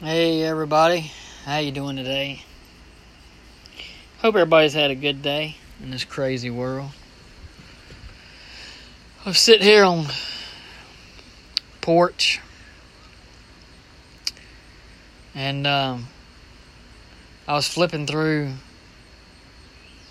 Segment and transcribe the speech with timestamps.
[0.00, 1.10] Hey everybody,
[1.44, 2.44] how you doing today?
[4.18, 6.90] Hope everybody's had a good day in this crazy world.
[9.26, 10.06] I was sitting here on
[11.80, 12.38] porch
[15.34, 16.06] and um,
[17.48, 18.52] I was flipping through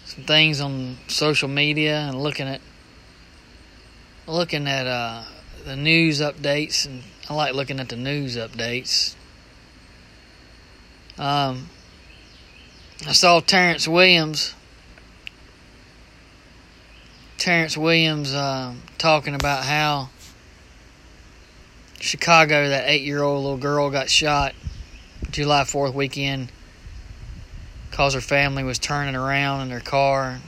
[0.04, 2.60] some things on social media and looking at
[4.28, 5.24] looking at uh,
[5.64, 9.16] the news updates and I like looking at the news updates
[11.18, 11.70] um,
[13.08, 14.54] I saw Terrence Williams.
[17.38, 20.10] Terrence Williams uh, talking about how
[22.00, 24.54] Chicago, that eight-year-old little girl, got shot
[25.32, 26.52] July Fourth weekend
[27.90, 30.40] because her family was turning around in their car.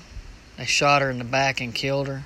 [0.58, 2.24] They shot her in the back and killed her.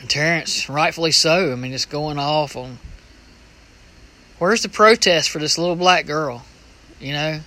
[0.00, 1.52] And Terrence, rightfully so.
[1.52, 2.78] I mean, it's going off on
[4.38, 6.44] Where's the protest for this little black girl?
[7.00, 7.40] You know?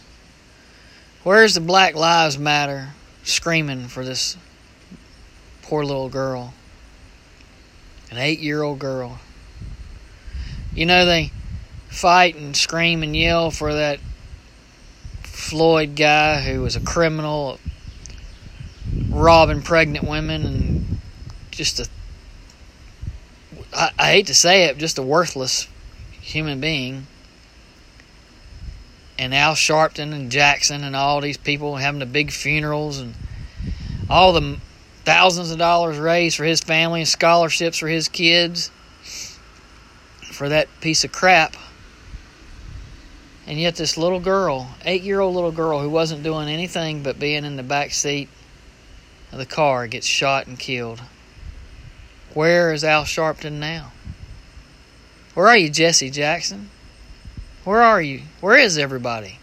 [1.23, 2.89] Where's the Black Lives Matter
[3.23, 4.37] screaming for this
[5.61, 6.53] poor little girl?
[8.09, 9.19] An eight year old girl.
[10.73, 11.31] You know, they
[11.89, 13.99] fight and scream and yell for that
[15.21, 17.59] Floyd guy who was a criminal,
[19.09, 20.99] robbing pregnant women, and
[21.51, 21.87] just a,
[23.73, 25.67] I, I hate to say it, just a worthless
[26.29, 27.07] human being.
[29.17, 33.15] And Al Sharpton and Jackson and all these people having the big funerals and
[34.09, 34.57] all the
[35.03, 38.71] thousands of dollars raised for his family and scholarships for his kids
[40.31, 41.55] for that piece of crap.
[43.45, 47.19] And yet, this little girl, eight year old little girl who wasn't doing anything but
[47.19, 48.29] being in the back seat
[49.31, 51.01] of the car, gets shot and killed.
[52.33, 53.91] Where is Al Sharpton now?
[55.39, 56.69] Where are you, Jesse Jackson?
[57.63, 58.23] Where are you?
[58.41, 59.39] Where is everybody?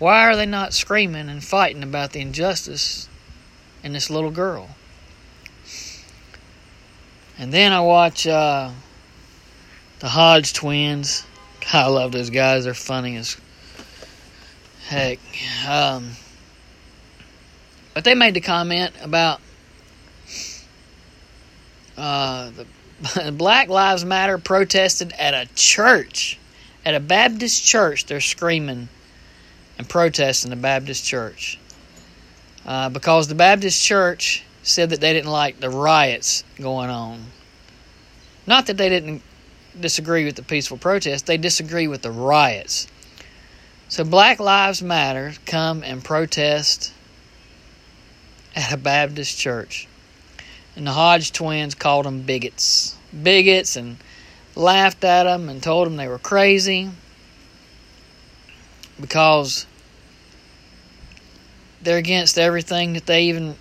[0.00, 3.08] Why are they not screaming and fighting about the injustice
[3.84, 4.70] in this little girl?
[7.38, 8.72] And then I watch uh,
[10.00, 11.24] the Hodge twins.
[11.60, 12.64] God, I love those guys.
[12.64, 13.36] They're funny as
[14.88, 15.20] heck.
[15.68, 16.10] Um,
[17.94, 19.40] but they made the comment about
[21.96, 22.66] uh, the
[23.32, 26.38] Black Lives Matter protested at a church,
[26.84, 28.06] at a Baptist church.
[28.06, 28.88] They're screaming
[29.78, 31.58] and protesting the Baptist church
[32.66, 37.24] uh, because the Baptist church said that they didn't like the riots going on.
[38.46, 39.22] Not that they didn't
[39.78, 42.88] disagree with the peaceful protest, they disagree with the riots.
[43.88, 46.92] So Black Lives Matter come and protest
[48.56, 49.86] at a Baptist church
[50.78, 52.96] and the Hodge twins called them bigots.
[53.22, 53.96] Bigots and
[54.54, 56.88] laughed at them and told them they were crazy
[59.00, 59.66] because
[61.82, 63.56] they're against everything that they even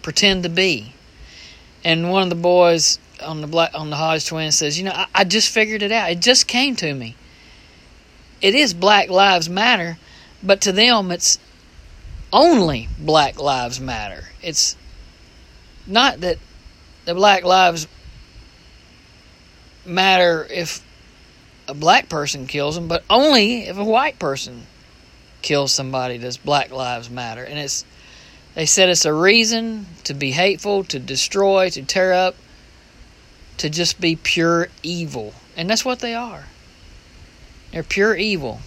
[0.00, 0.94] pretend to be.
[1.84, 4.92] And one of the boys on the black on the Hodge twins says, "You know,
[4.92, 6.10] I, I just figured it out.
[6.10, 7.14] It just came to me.
[8.40, 9.98] It is Black Lives Matter,
[10.42, 11.38] but to them, it's
[12.32, 14.24] only Black Lives Matter.
[14.42, 14.76] It's
[15.86, 16.38] not that
[17.04, 17.86] the Black Lives
[19.84, 20.84] matter if
[21.68, 24.66] a black person kills them, but only if a white person
[25.42, 27.44] kills somebody does Black Lives Matter.
[27.44, 27.84] And it's
[28.54, 32.34] they said it's a reason to be hateful, to destroy, to tear up,
[33.58, 35.34] to just be pure evil.
[35.56, 36.44] And that's what they are.
[37.72, 38.60] They're pure evil.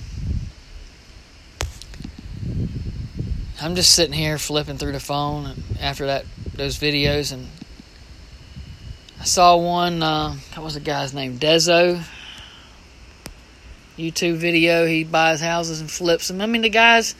[3.62, 7.48] I'm just sitting here flipping through the phone after that those videos, and
[9.20, 10.04] I saw one.
[10.04, 11.40] Uh, what was the guy's name?
[11.40, 12.04] Dezo.
[13.98, 14.86] YouTube video.
[14.86, 16.42] He buys houses and flips them.
[16.42, 17.16] I mean, the guy's,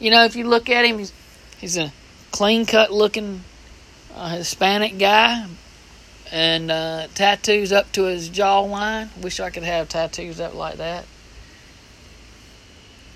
[0.00, 1.12] you know, if you look at him, he's,
[1.58, 1.92] he's a
[2.32, 3.42] clean cut looking
[4.14, 5.46] uh, Hispanic guy,
[6.32, 9.16] and uh, tattoos up to his jawline.
[9.22, 11.04] Wish I could have tattoos up like that.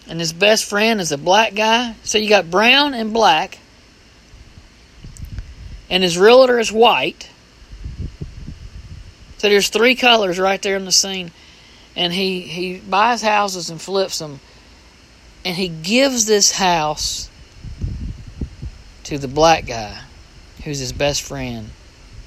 [0.09, 1.95] And his best friend is a black guy.
[2.03, 3.59] So you got brown and black
[5.91, 7.31] and his realtor is white.
[9.39, 11.31] So there's three colors right there in the scene.
[11.97, 14.41] And he, he buys houses and flips them.
[15.45, 17.31] And he gives this house
[19.05, 20.03] to the black guy
[20.65, 21.71] who's his best friend.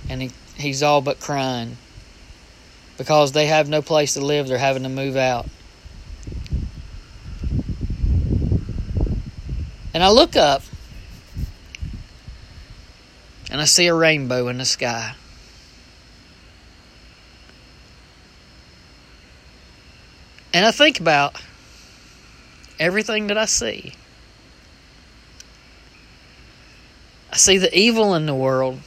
[0.10, 1.78] And he, he's all but crying
[2.98, 4.48] because they have no place to live.
[4.48, 5.48] They're having to move out.
[9.94, 10.64] And I look up
[13.52, 15.14] and I see a rainbow in the sky.
[20.54, 21.36] And I think about
[22.80, 23.94] everything that I see.
[27.32, 28.80] I see the evil in the world.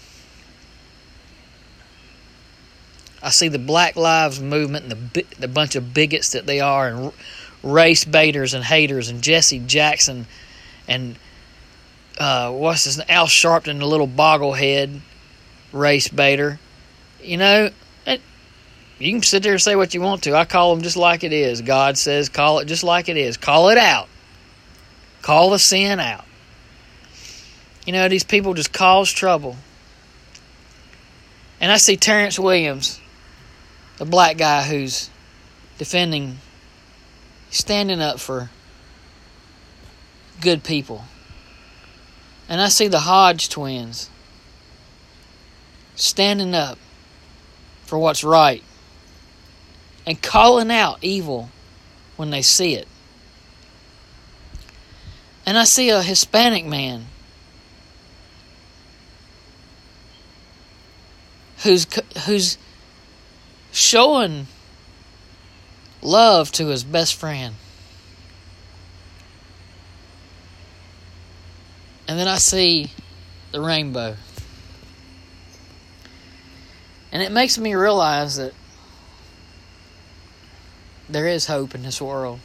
[3.22, 6.88] I see the Black Lives Movement and the the bunch of bigots that they are,
[6.88, 7.12] and
[7.62, 10.26] race baiters and haters, and Jesse Jackson,
[10.86, 11.16] and
[12.18, 13.00] uh, what's his?
[13.08, 15.00] Al Sharpton, the little bogglehead
[15.72, 16.58] race baiter.
[17.22, 17.70] You know,
[18.06, 18.20] it,
[18.98, 20.36] you can sit there and say what you want to.
[20.36, 21.62] I call them just like it is.
[21.62, 23.36] God says, call it just like it is.
[23.36, 24.08] Call it out.
[25.22, 26.24] Call the sin out.
[27.86, 29.56] You know, these people just cause trouble.
[31.60, 33.00] And I see Terrence Williams
[33.96, 35.10] the black guy who's
[35.78, 36.38] defending,
[37.50, 38.50] standing up for
[40.40, 41.04] good people.
[42.48, 44.10] And I see the Hodge twins
[45.94, 46.78] standing up
[47.84, 48.62] for what's right
[50.06, 51.50] and calling out evil
[52.16, 52.88] when they see it.
[55.46, 57.06] And I see a Hispanic man
[61.62, 61.86] who's
[62.26, 62.58] who's
[63.72, 64.46] showing
[66.02, 67.54] love to his best friend.
[72.14, 72.92] And then I see
[73.50, 74.14] the rainbow.
[77.10, 78.52] And it makes me realize that
[81.08, 82.38] there is hope in this world.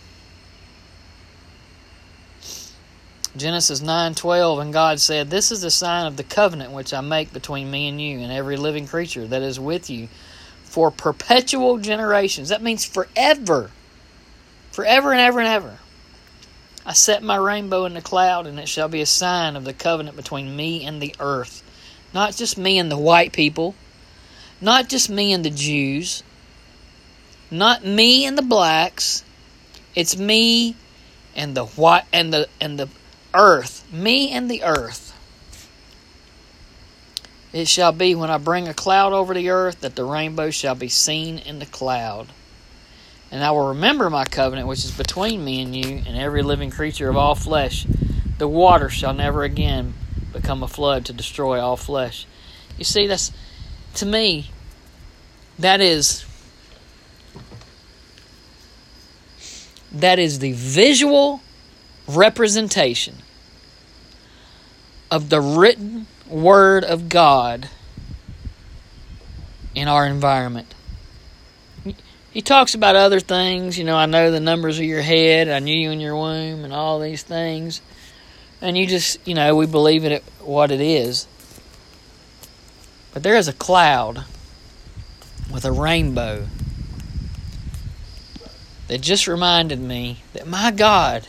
[3.37, 7.31] Genesis 9:12 and God said, "This is the sign of the covenant which I make
[7.31, 10.09] between me and you and every living creature that is with you
[10.63, 12.49] for perpetual generations.
[12.49, 13.69] That means forever.
[14.71, 15.77] Forever and ever and ever.
[16.89, 19.75] I set my rainbow in the cloud, and it shall be a sign of the
[19.75, 21.61] covenant between me and the earth.
[22.15, 23.75] Not just me and the white people,
[24.59, 26.23] not just me and the Jews,
[27.51, 29.23] not me and the blacks.
[29.93, 30.75] It's me
[31.35, 32.89] and the white and the and the
[33.35, 33.85] earth.
[33.93, 35.13] Me and the earth.
[37.53, 40.73] It shall be when I bring a cloud over the earth that the rainbow shall
[40.73, 42.29] be seen in the cloud.
[43.31, 46.71] And I will remember my covenant which is between me and you and every living
[46.71, 47.85] creature of all flesh.
[48.37, 49.93] The water shall never again
[50.33, 52.25] become a flood to destroy all flesh.
[52.77, 53.31] You see, that's
[53.95, 54.49] to me,
[55.57, 56.25] that is
[59.91, 61.41] that is the visual
[62.07, 63.15] representation
[65.11, 67.69] of the written Word of God
[69.73, 70.75] in our environment.
[72.31, 75.59] He talks about other things, you know, I know the numbers of your head, I
[75.59, 77.81] knew you in your womb, and all these things.
[78.61, 81.27] And you just, you know, we believe it what it is.
[83.13, 84.25] But there is a cloud
[85.51, 86.45] with a rainbow
[88.87, 91.27] that just reminded me that my God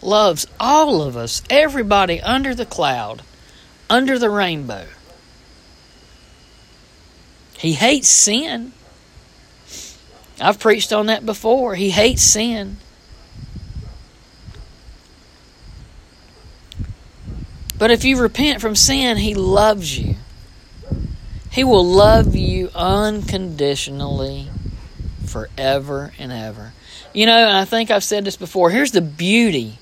[0.00, 3.22] loves all of us, everybody under the cloud
[3.92, 4.86] under the rainbow.
[7.58, 8.72] He hates sin.
[10.40, 11.74] I've preached on that before.
[11.74, 12.78] He hates sin.
[17.78, 20.16] But if you repent from sin, He loves you.
[21.50, 24.48] He will love you unconditionally
[25.26, 26.72] forever and ever.
[27.12, 28.70] You know, and I think I've said this before.
[28.70, 29.78] Here's the beauty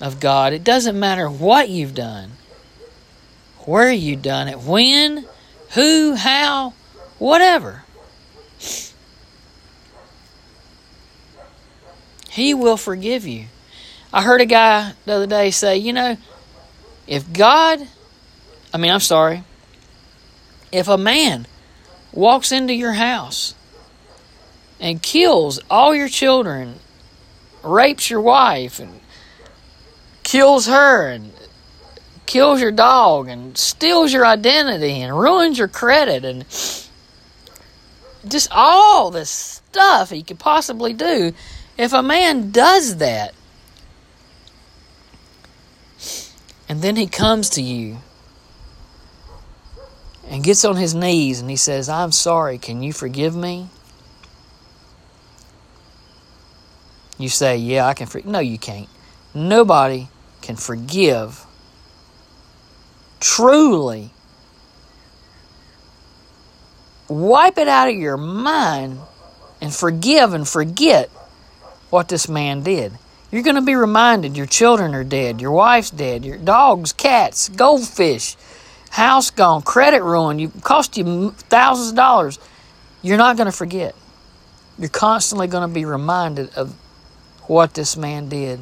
[0.00, 2.32] of God it doesn't matter what you've done,
[3.60, 5.26] where you've done it, when,
[5.74, 6.74] who, how,
[7.18, 7.84] whatever.
[12.34, 13.44] He will forgive you.
[14.12, 16.16] I heard a guy the other day say, you know,
[17.06, 17.86] if God,
[18.72, 19.44] I mean, I'm sorry,
[20.72, 21.46] if a man
[22.12, 23.54] walks into your house
[24.80, 26.80] and kills all your children,
[27.62, 28.98] rapes your wife, and
[30.24, 31.32] kills her, and
[32.26, 36.44] kills your dog and steals your identity and ruins your credit and
[38.26, 41.32] just all this stuff he could possibly do.
[41.76, 43.34] If a man does that,
[46.68, 47.98] and then he comes to you
[50.28, 53.68] and gets on his knees and he says, I'm sorry, can you forgive me?
[57.18, 58.26] You say, Yeah, I can forgive.
[58.26, 58.88] No, you can't.
[59.34, 60.08] Nobody
[60.40, 61.46] can forgive
[63.24, 64.10] truly
[67.08, 68.98] wipe it out of your mind
[69.62, 71.08] and forgive and forget
[71.94, 72.92] what this man did.
[73.30, 77.48] You're going to be reminded your children are dead, your wife's dead, your dogs, cats,
[77.48, 78.36] goldfish,
[78.90, 82.40] house gone, credit ruined, you cost you thousands of dollars.
[83.00, 83.94] You're not going to forget.
[84.76, 86.74] You're constantly going to be reminded of
[87.42, 88.58] what this man did.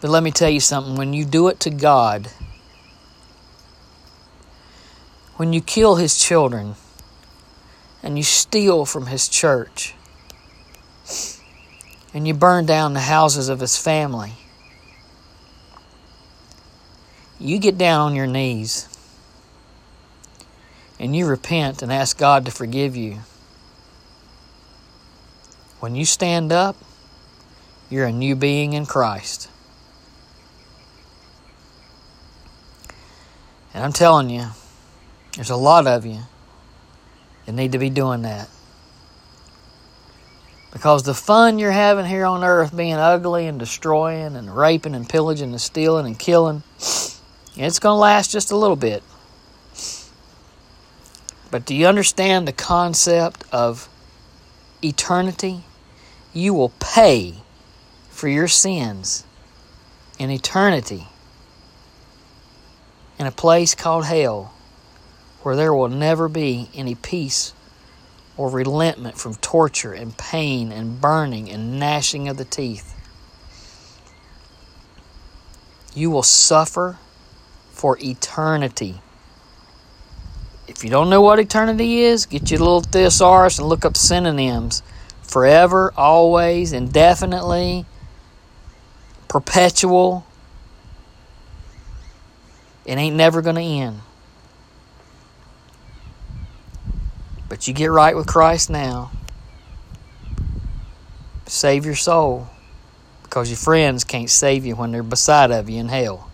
[0.00, 2.28] But let me tell you something when you do it to God,
[5.38, 6.76] when you kill his children
[8.02, 9.94] and you steal from his church
[12.14, 14.32] and you burn down the houses of his family,
[17.38, 18.88] you get down on your knees
[20.98, 23.18] and you repent and ask God to forgive you.
[25.80, 26.76] When you stand up,
[27.90, 29.50] you're a new being in Christ.
[33.74, 34.46] And I'm telling you,
[35.34, 36.20] there's a lot of you
[37.46, 38.48] that need to be doing that.
[40.72, 45.08] Because the fun you're having here on earth being ugly and destroying and raping and
[45.08, 49.02] pillaging and stealing and killing, it's going to last just a little bit.
[51.50, 53.88] But do you understand the concept of
[54.82, 55.62] eternity?
[56.34, 57.36] You will pay
[58.10, 59.24] for your sins
[60.18, 61.06] in eternity
[63.18, 64.52] in a place called hell
[65.46, 67.52] where there will never be any peace
[68.36, 73.00] or relentment from torture and pain and burning and gnashing of the teeth.
[75.94, 76.98] You will suffer
[77.70, 79.00] for eternity.
[80.66, 83.96] If you don't know what eternity is, get you a little thesaurus and look up
[83.96, 84.82] synonyms.
[85.22, 87.86] Forever, always, indefinitely,
[89.28, 90.26] perpetual.
[92.84, 94.00] It ain't never going to end.
[97.48, 99.10] But you get right with Christ now.
[101.46, 102.48] Save your soul.
[103.22, 106.30] Because your friends can't save you when they're beside of you in hell.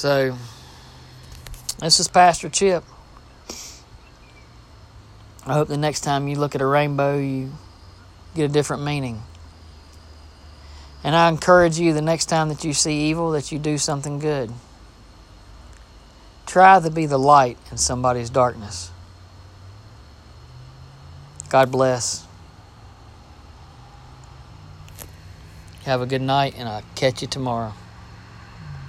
[0.00, 0.36] So,
[1.80, 2.84] this is Pastor Chip.
[5.46, 7.52] I hope the next time you look at a rainbow, you
[8.34, 9.22] get a different meaning.
[11.02, 14.18] And I encourage you the next time that you see evil, that you do something
[14.18, 14.50] good.
[16.50, 18.90] Try to be the light in somebody's darkness.
[21.48, 22.26] God bless.
[25.84, 27.72] Have a good night, and I'll catch you tomorrow.